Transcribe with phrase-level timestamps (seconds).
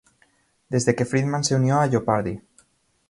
[0.67, 2.41] Desde que Friedman se unió a "Jeopardy!